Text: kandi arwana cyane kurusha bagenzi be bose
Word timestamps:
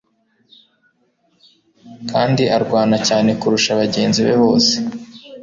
kandi 2.09 2.43
arwana 2.55 2.97
cyane 3.07 3.29
kurusha 3.39 3.79
bagenzi 3.81 4.19
be 4.25 4.35
bose 4.43 4.73